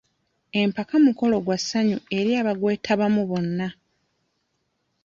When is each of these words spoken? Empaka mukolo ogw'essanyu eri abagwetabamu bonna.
Empaka 0.61 0.95
mukolo 1.05 1.33
ogw'essanyu 1.37 1.97
eri 2.17 2.31
abagwetabamu 2.41 3.21
bonna. 3.29 3.67